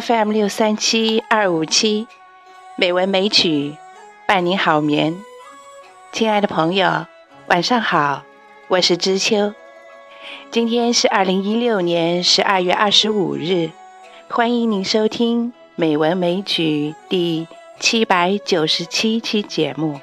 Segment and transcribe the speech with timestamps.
[0.00, 2.08] FM 六三七二五七，
[2.74, 3.76] 美文美曲
[4.26, 5.14] 伴你好眠。
[6.10, 7.06] 亲爱的朋友，
[7.46, 8.24] 晚上好，
[8.66, 9.54] 我是知秋。
[10.50, 13.70] 今天是二零一六年十二月二十五日，
[14.28, 17.46] 欢迎您收听《美文美曲》第
[17.78, 20.00] 七百九十七期节目。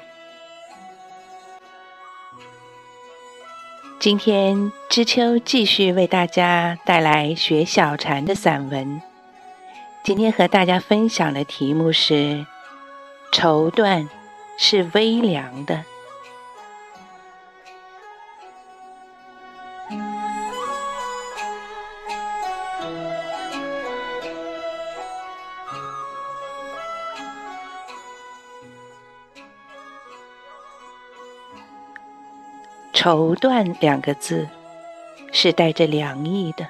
[4.00, 9.11] 今天知秋继续为大家带来学小禅的散文。
[10.04, 12.44] 今天和大家分享的题目是：
[13.30, 14.08] 绸缎
[14.58, 15.84] 是微凉的。
[32.92, 34.48] 绸缎两个字
[35.32, 36.68] 是带着凉意的，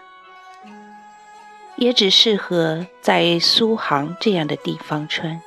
[1.82, 5.42] 也只适合在苏杭这样的地方穿，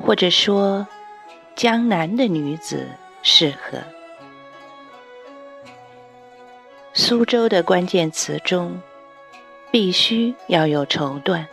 [0.00, 0.84] 或者说
[1.54, 2.88] 江南的女子
[3.22, 3.78] 适合。
[6.92, 8.82] 苏州的关键词中
[9.70, 11.46] 必须要有绸缎，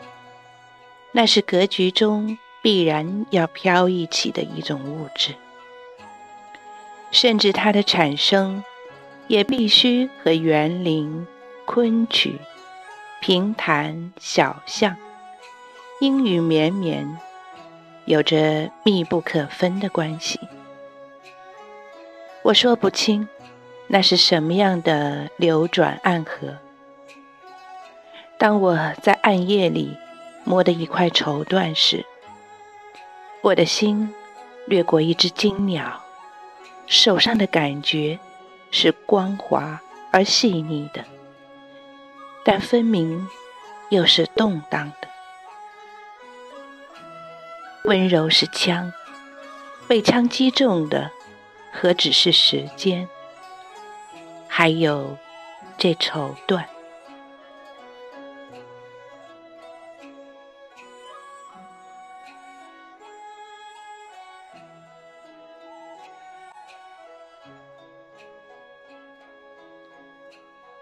[1.11, 5.35] 那是格局中必然要飘逸起的一种物质。
[7.11, 8.63] 甚至它的产生，
[9.27, 11.27] 也必须和园林、
[11.67, 12.39] 昆曲、
[13.21, 14.95] 平坦、小巷、
[15.99, 17.17] 阴雨绵绵
[18.05, 20.39] 有着密不可分的关系。
[22.43, 23.27] 我说不清，
[23.87, 26.57] 那是什么样的流转暗河。
[28.37, 29.97] 当我在暗夜里
[30.45, 32.05] 摸的一块绸缎时，
[33.41, 34.13] 我的心
[34.65, 36.01] 掠过一只金鸟。
[36.87, 38.17] 手上的感觉
[38.71, 39.79] 是光滑
[40.11, 41.03] 而细腻的，
[42.43, 43.27] 但分明
[43.89, 45.07] 又是动荡的。
[47.85, 48.91] 温柔是枪，
[49.87, 51.11] 被枪击中的
[51.71, 53.07] 何止是时间，
[54.47, 55.17] 还有
[55.77, 56.63] 这绸缎。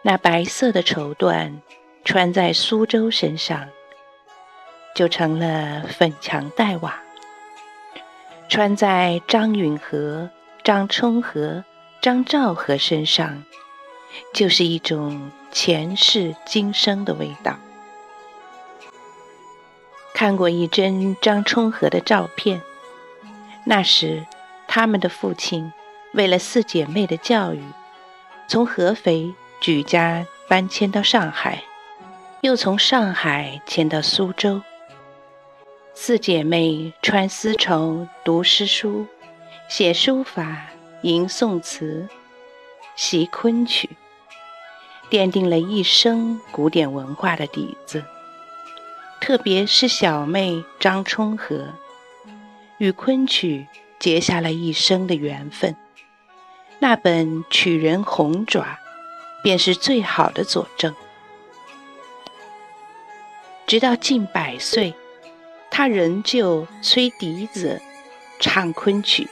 [0.08, 1.52] 那白色的绸缎
[2.06, 3.68] 穿在苏州身上，
[4.96, 6.94] 就成了粉墙黛瓦；
[8.48, 10.30] 穿在张允和、
[10.64, 11.66] 张充和、
[12.02, 13.44] 张兆和身上，
[14.34, 17.60] 就是一种前世今生的味道。
[20.14, 22.62] 看过一帧张充和的照片，
[23.66, 24.26] 那时
[24.70, 25.74] 他们的父亲
[26.14, 27.62] 为了四姐妹的教育，
[28.48, 29.36] 从合肥。
[29.60, 31.64] 举家搬迁到上海，
[32.42, 34.62] 又从上海迁到苏州。
[35.94, 39.06] 四姐妹穿丝绸、读诗书、
[39.68, 40.68] 写书法、
[41.02, 42.08] 吟宋词、
[42.96, 43.90] 习昆曲，
[45.10, 48.04] 奠定了一生古典文化的底子。
[49.20, 51.74] 特别是小妹张充和，
[52.78, 53.68] 与昆曲
[54.00, 55.76] 结下了一生的缘分。
[56.78, 58.62] 那本《曲人红爪》。
[59.44, 60.94] 便是最好的佐证。
[63.66, 64.94] 直到近百岁，
[65.70, 67.82] 他仍旧吹笛子、
[68.40, 69.28] 唱昆曲，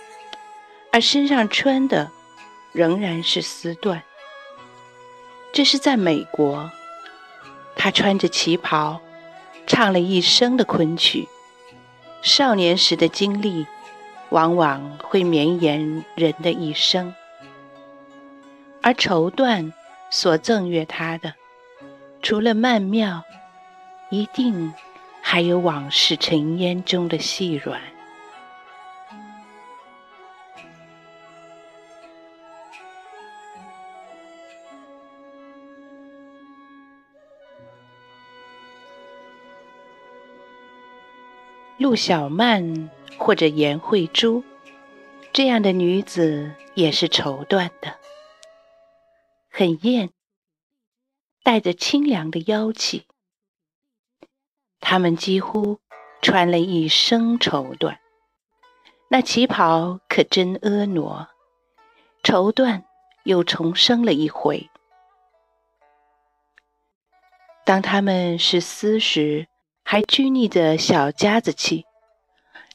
[0.92, 2.12] 而身上穿的
[2.74, 4.02] 仍然是丝缎。
[5.54, 6.70] 这是在美国，
[7.78, 9.00] 他穿着旗袍，
[9.66, 11.30] 唱了一生的昆曲。
[12.22, 13.66] 少年时的经历，
[14.32, 17.16] 往往会绵延人的一生，
[18.82, 19.72] 而绸缎。
[20.10, 21.34] 所赠予他的，
[22.22, 23.24] 除了曼妙，
[24.10, 24.74] 一定
[25.22, 27.82] 还有往事尘烟中的细软。
[41.78, 44.44] 陆小曼或者颜慧珠
[45.34, 48.05] 这样的女子，也是绸缎的。
[49.58, 50.10] 很艳，
[51.42, 53.08] 带着清凉的妖气。
[54.82, 55.80] 他们几乎
[56.22, 57.98] 穿了一身绸缎，
[59.10, 61.30] 那旗袍可真婀娜，
[62.22, 62.84] 绸缎
[63.24, 64.70] 又重生了一回。
[67.66, 69.48] 当他们是丝时，
[69.86, 71.86] 还拘泥着小家子气；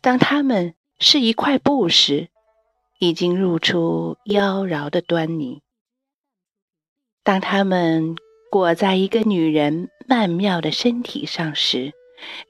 [0.00, 2.31] 当他们是一块布时，
[3.00, 5.62] 已经露出妖娆的端倪。
[7.22, 8.17] 当他们
[8.50, 11.93] 裹在一个女人曼妙的身体上时，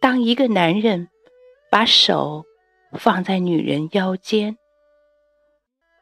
[0.00, 1.08] 当一个男人
[1.70, 2.44] 把手
[2.98, 4.56] 放在女人腰间，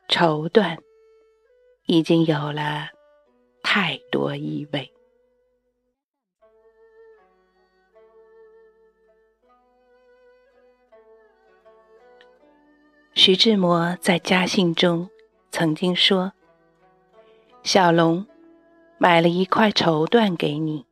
[0.09, 0.79] 绸缎
[1.87, 2.89] 已经有了
[3.63, 4.93] 太多意味。
[13.15, 15.11] 徐志摩在家信中
[15.51, 16.33] 曾经说
[17.65, 18.25] ：“小龙
[18.99, 20.85] 买了一块绸缎给你，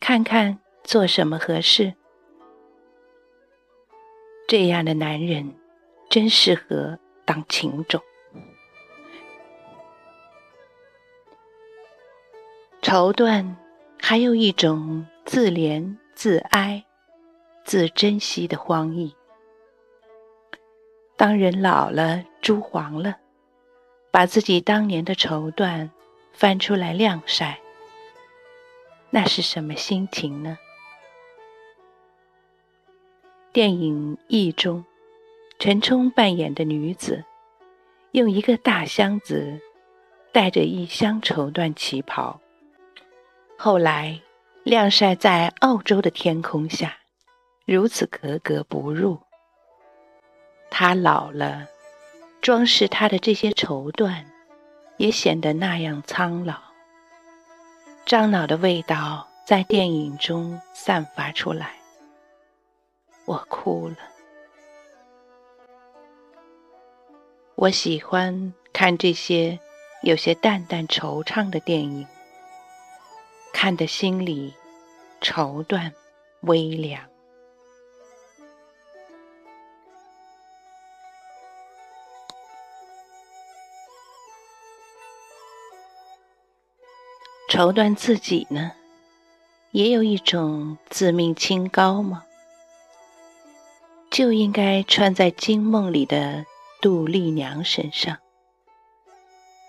[0.00, 1.94] 看看做什么合适。”
[4.46, 5.54] 这样的男人
[6.10, 8.02] 真适合当情种。
[12.82, 13.54] 绸缎
[13.98, 16.84] 还有一种自怜、自哀、
[17.64, 19.14] 自珍惜的荒意。
[21.16, 23.16] 当人老了、珠黄了，
[24.10, 25.88] 把自己当年的绸缎
[26.34, 27.60] 翻出来晾晒，
[29.08, 30.58] 那是什么心情呢？
[33.52, 34.84] 电影《义》中，
[35.60, 37.24] 陈冲扮演的女子，
[38.10, 39.60] 用一个大箱子
[40.32, 42.40] 带着一箱绸缎旗袍，
[43.56, 44.20] 后来
[44.64, 46.98] 晾晒在澳洲的天空下，
[47.64, 49.20] 如此格格不入。
[50.68, 51.68] 她老了，
[52.40, 54.24] 装饰她的这些绸缎，
[54.96, 56.54] 也显得那样苍老。
[58.06, 61.74] 樟脑的味道在电影中散发出来，
[63.24, 63.96] 我哭了。
[67.54, 69.58] 我喜欢看这些
[70.02, 72.06] 有些淡淡惆怅的电影，
[73.52, 74.52] 看得心里
[75.20, 75.90] 绸缎
[76.40, 77.00] 微凉。
[87.54, 88.72] 绸缎自己呢，
[89.70, 92.24] 也有一种自命清高吗？
[94.10, 96.44] 就应该穿在惊梦里的
[96.82, 98.18] 杜丽娘身上，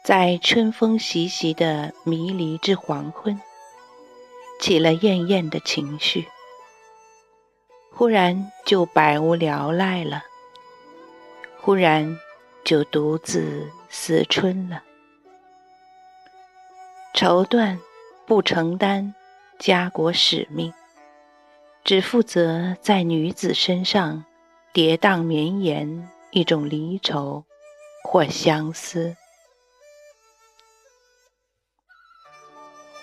[0.04, 3.40] 在春风习习的迷离之黄昏，
[4.60, 6.28] 起了艳艳的情绪，
[7.92, 10.24] 忽然就百无聊赖了，
[11.62, 12.18] 忽然
[12.64, 14.82] 就独自思春了。
[17.16, 17.78] 绸缎
[18.26, 19.16] 不承担
[19.58, 20.74] 家国使命，
[21.82, 24.26] 只负责在女子身上
[24.74, 27.46] 跌宕绵延一种离愁
[28.04, 29.16] 或相思。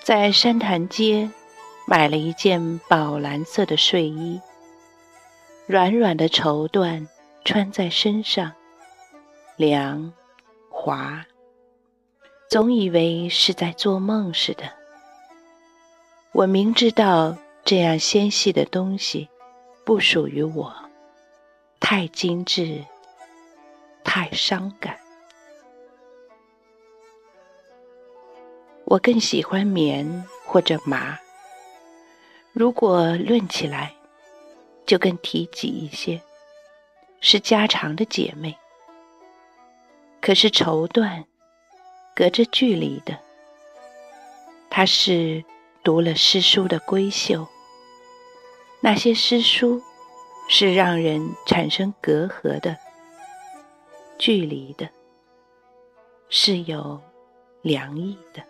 [0.03, 1.31] 在山潭街
[1.87, 4.39] 买了一件宝蓝色的睡衣，
[5.67, 7.09] 软软的绸缎
[7.47, 8.53] 穿在身上，
[9.57, 10.13] 凉
[10.71, 11.25] 滑。
[12.53, 14.71] 总以为是在做梦似的。
[16.33, 17.35] 我明知道
[17.65, 19.27] 这样纤细的东西
[19.87, 20.71] 不属于我，
[21.81, 22.85] 太精致，
[24.05, 24.99] 太伤感。
[28.85, 31.19] 我更喜欢棉或者麻。
[32.53, 33.95] 如果论起来，
[34.85, 36.21] 就更提己一些，
[37.23, 38.55] 是家常的姐妹。
[40.21, 41.25] 可是绸缎。
[42.15, 43.19] 隔着距离的，
[44.69, 45.43] 他是
[45.83, 47.49] 读了诗书的闺秀。
[48.81, 49.83] 那些诗书
[50.49, 52.77] 是让人产生隔阂的、
[54.19, 54.89] 距离的，
[56.29, 57.01] 是有
[57.63, 58.43] 凉意的。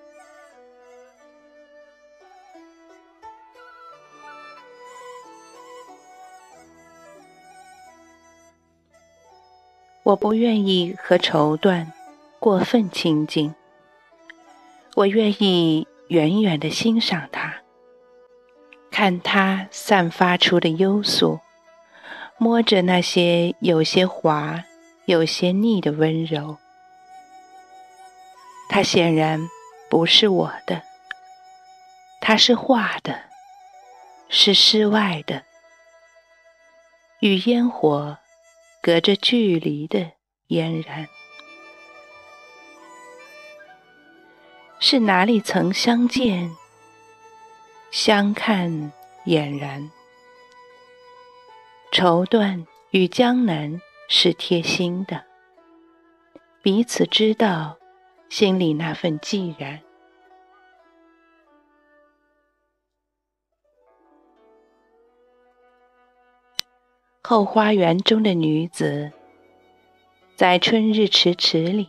[10.02, 11.86] 我不愿意和绸缎。
[12.42, 13.54] 过分亲近，
[14.96, 17.54] 我愿意远远的欣赏它，
[18.90, 21.38] 看它散发出的幽素，
[22.38, 24.64] 摸着那些有些滑、
[25.04, 26.58] 有些腻的温柔。
[28.68, 29.48] 它显然
[29.88, 30.82] 不是我的，
[32.20, 33.22] 它是画的，
[34.28, 35.44] 是室外的，
[37.20, 38.18] 与烟火
[38.82, 40.10] 隔着距离的
[40.48, 41.06] 嫣然。
[44.84, 46.56] 是哪里曾相见？
[47.92, 48.90] 相看
[49.26, 49.88] 俨然。
[51.92, 55.24] 绸缎与江南是贴心的，
[56.62, 57.78] 彼此知道
[58.28, 59.80] 心里那份寂然。
[67.22, 69.12] 后花园中的女子，
[70.34, 71.88] 在春日池池里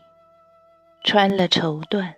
[1.04, 2.14] 穿了绸缎。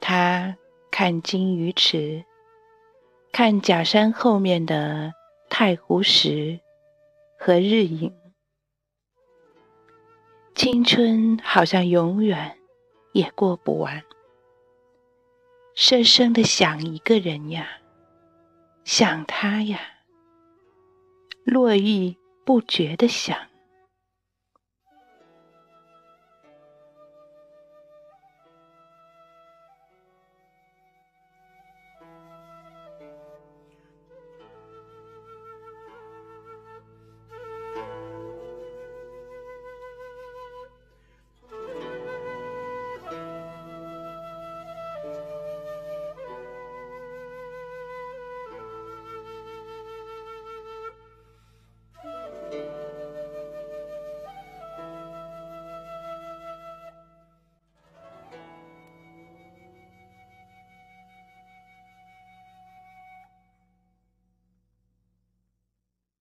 [0.00, 0.56] 他
[0.90, 2.24] 看金鱼池，
[3.30, 5.12] 看假山后面的
[5.48, 6.58] 太湖石
[7.38, 8.12] 和日影，
[10.54, 12.58] 青春好像永远
[13.12, 14.02] 也过不完。
[15.74, 17.68] 深深的想一个人呀，
[18.84, 19.80] 想他呀，
[21.44, 23.49] 络绎不绝的想。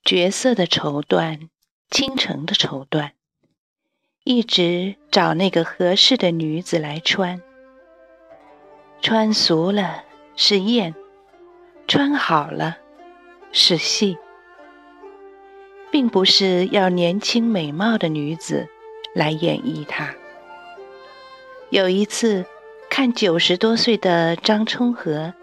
[0.10, 1.50] 绝色的绸缎，
[1.92, 3.12] 倾城的绸缎，
[4.24, 7.40] 一直找那个合适的女子来穿。
[9.04, 10.04] 穿俗了
[10.36, 10.96] 是艳，
[11.88, 12.78] 穿好了
[13.52, 14.18] 是戏，
[15.92, 18.68] 并不是要年轻美貌的女子
[19.14, 20.16] 来演绎它。
[21.70, 22.46] 有一次
[22.90, 25.36] 看九十多岁的张充和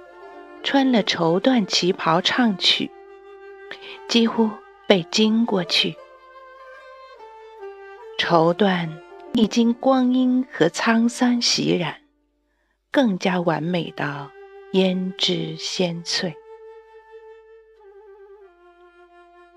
[0.64, 2.90] 穿了绸缎旗袍唱曲。
[4.09, 4.50] 几乎
[4.87, 5.95] 被惊过去。
[8.18, 8.88] 绸缎
[9.35, 12.00] 一经光阴和沧桑洗染，
[12.90, 14.30] 更加完美到
[14.73, 16.35] 胭脂鲜翠。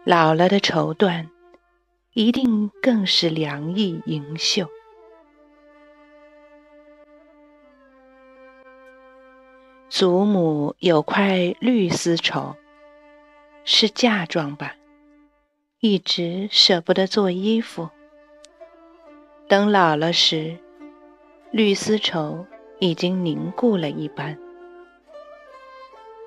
[0.04, 1.28] 老了的绸缎，
[2.14, 4.68] 一定更是凉意盈袖。
[9.90, 12.56] 祖母有块绿丝绸。
[13.72, 14.74] 是嫁妆吧，
[15.80, 17.88] 一直舍不得做衣服。
[19.48, 20.58] 等老了时，
[21.52, 22.48] 绿丝绸
[22.80, 24.40] 已经凝固了一般，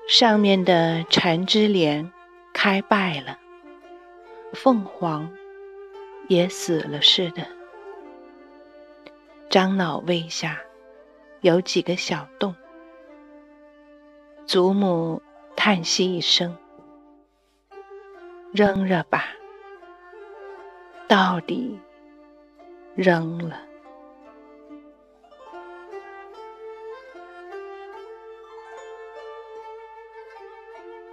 [0.07, 2.09] 上面的缠枝莲
[2.53, 3.37] 开败了，
[4.53, 5.29] 凤凰
[6.29, 7.45] 也死了似的。
[9.49, 10.61] 樟脑位下
[11.41, 12.55] 有几个小洞，
[14.45, 15.21] 祖母
[15.57, 16.57] 叹息一声。
[18.53, 19.25] 扔了吧，
[21.07, 21.79] 到底
[22.93, 23.59] 扔了。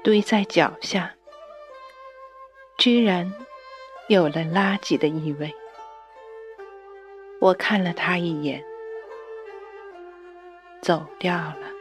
[0.04, 1.14] 堆在脚下，
[2.76, 3.32] 居然
[4.09, 5.50] 有了垃圾的意味。
[7.40, 8.62] 我看了他一眼，
[10.82, 11.79] 走掉了。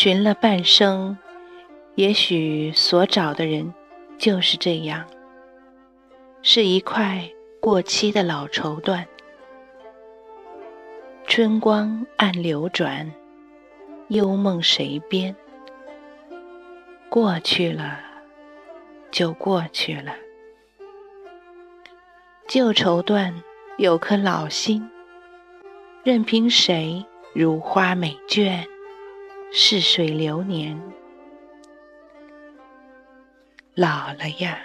[0.00, 1.18] 寻了半生，
[1.96, 3.74] 也许所找的人
[4.16, 5.04] 就是这样，
[6.40, 7.28] 是一块
[7.60, 9.04] 过期的老绸缎。
[11.26, 13.12] 春光暗流转，
[14.06, 15.34] 幽梦谁编？
[17.08, 17.98] 过去了，
[19.10, 20.14] 就过去了。
[22.46, 23.34] 旧绸缎
[23.78, 24.88] 有颗老心，
[26.04, 28.64] 任凭谁如花美眷。
[29.50, 30.80] 逝水流年，
[33.74, 34.58] 老了呀。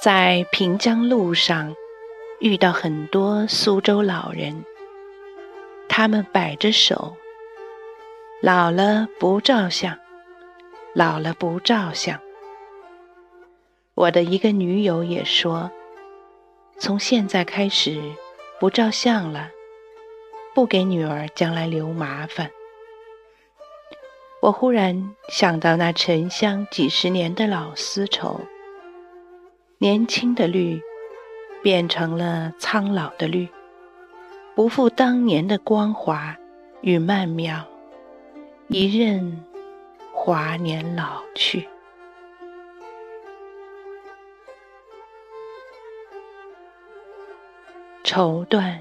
[0.00, 1.74] 在平江路上
[2.40, 4.64] 遇到很多苏州老人，
[5.88, 7.16] 他们摆着手，
[8.42, 9.98] 老了不照相，
[10.94, 12.20] 老了不照相。
[14.00, 15.70] 我的一个女友也说
[16.80, 18.00] ：“从现在开始
[18.58, 19.50] 不照相了，
[20.54, 22.50] 不给女儿将来留麻烦。”
[24.40, 28.40] 我忽然想到那沉香几十年的老丝绸，
[29.76, 30.80] 年轻的绿
[31.62, 33.50] 变成了苍老的绿，
[34.54, 36.38] 不复当年的光华
[36.80, 37.66] 与曼妙，
[38.68, 39.44] 一任
[40.14, 41.68] 华年老去。
[48.12, 48.80] 绸缎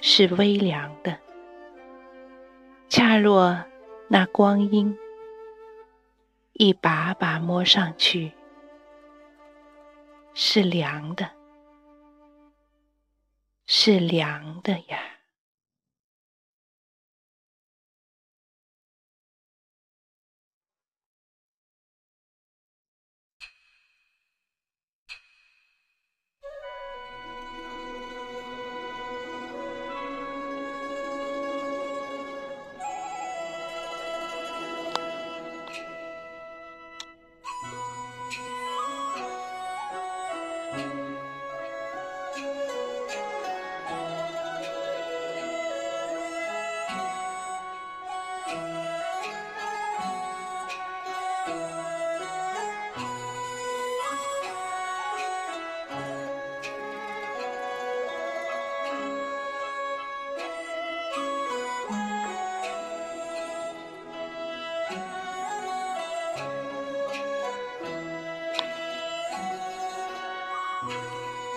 [0.00, 1.16] 是微凉的，
[2.88, 3.56] 恰若
[4.08, 4.98] 那光阴，
[6.54, 8.32] 一把把摸上去
[10.34, 11.30] 是凉的，
[13.64, 14.98] 是凉的呀。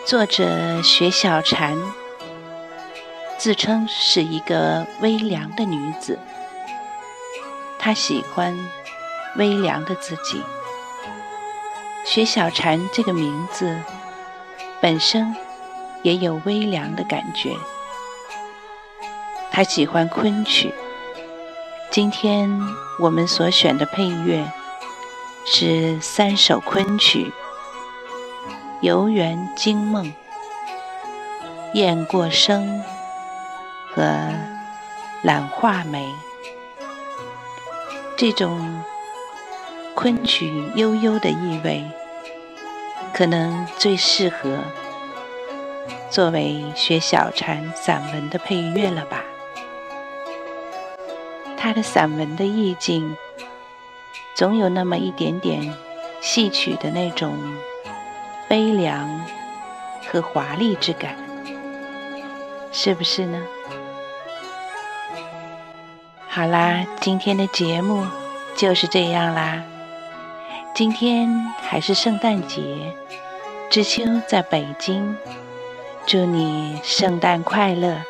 [0.06, 1.76] 作者雪小禅
[3.40, 6.20] 自称是一个微凉的女子，
[7.80, 8.56] 她喜欢
[9.36, 10.44] 微凉的自己。
[12.06, 13.76] 雪小禅这个名字
[14.80, 15.36] 本身
[16.04, 17.56] 也有微凉的感觉。
[19.50, 20.72] 她喜欢昆曲。
[21.90, 22.48] 今天
[23.00, 24.52] 我们所选的配乐
[25.48, 27.34] 是三首昆曲。
[28.86, 30.14] 游园惊梦、
[31.74, 32.84] 雁过声
[33.92, 34.04] 和
[35.24, 36.08] 懒画眉，
[38.16, 38.84] 这种
[39.96, 41.84] 昆曲悠悠的意味，
[43.12, 44.60] 可能最适合
[46.12, 49.24] 作为学小禅散文的配乐了吧？
[51.58, 53.16] 他的散文的意境，
[54.36, 55.74] 总有那么一点点
[56.22, 57.36] 戏曲的那种。
[58.48, 59.26] 悲凉
[60.12, 61.16] 和华丽之感，
[62.72, 63.42] 是不是呢？
[66.28, 68.06] 好啦，今天的节目
[68.56, 69.64] 就是这样啦。
[70.74, 71.30] 今天
[71.62, 72.94] 还是圣诞节，
[73.70, 75.16] 知秋在北京，
[76.06, 78.02] 祝你圣诞快乐！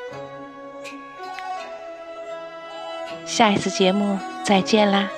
[3.26, 5.10] 下一次节目再见啦。